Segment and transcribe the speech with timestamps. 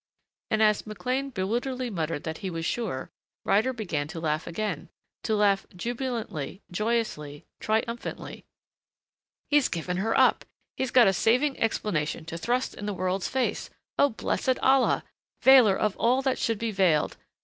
[0.49, 3.11] And as McLean bewilderedly muttered that he was sure,
[3.45, 4.89] Ryder began to laugh again.
[5.25, 8.43] To laugh jubilantly, joyously, triumphantly.
[9.51, 10.43] "He's given her up
[10.75, 13.69] he's got a saving explanation to thrust in the world's face!
[13.99, 15.03] Oh, blessed Allah,
[15.43, 17.15] Veiler of all that should be veiled!